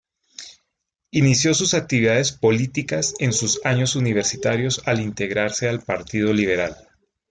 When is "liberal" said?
6.33-6.75